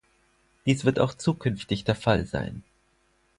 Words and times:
Dies 0.65 0.83
wird 0.83 0.97
auch 0.97 1.13
zukünftig 1.13 1.83
der 1.83 1.93
Fall 1.93 2.25
sein. 2.25 2.63